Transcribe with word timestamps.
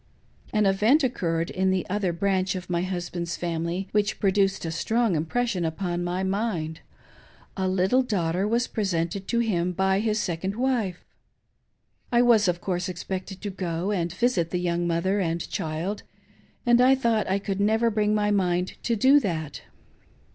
An 0.51 0.65
event 0.65 1.03
occurred 1.03 1.51
in 1.51 1.69
the 1.69 1.85
other 1.87 2.11
branch 2.11 2.55
of 2.55 2.71
my 2.71 2.81
husband's 2.81 3.37
family 3.37 3.87
which 3.91 4.19
produced 4.19 4.65
a 4.65 4.71
strong 4.71 5.15
im 5.15 5.27
pression 5.27 5.63
upon 5.63 6.03
my 6.03 6.23
mind— 6.23 6.79
a 7.55 7.67
little 7.67 8.01
daughter 8.01 8.47
was 8.47 8.65
presented 8.65 9.27
to 9.27 9.37
him 9.41 9.71
by 9.73 9.99
his 9.99 10.17
second 10.19 10.55
wife. 10.55 11.05
I 12.11 12.23
was, 12.23 12.47
of 12.47 12.61
course, 12.61 12.89
expected 12.89 13.41
to 13.41 13.51
go 13.51 13.91
and 13.91 14.11
visit 14.11 14.49
the 14.49 14.57
young 14.57 14.87
mother 14.87 15.19
and 15.19 15.47
child, 15.51 16.01
and 16.65 16.81
I 16.81 16.95
thought 16.95 17.29
I 17.29 17.37
could 17.37 17.59
never 17.61 17.91
bring 17.91 18.15
my 18.15 18.31
mind 18.31 18.77
to 18.81 18.95
do 18.95 19.19
that. 19.19 19.61